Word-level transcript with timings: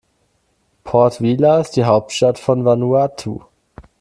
Port 0.83 1.21
Vila 1.21 1.59
ist 1.59 1.75
die 1.75 1.83
Hauptstadt 1.85 2.39
von 2.39 2.65
Vanuatu. 2.65 3.41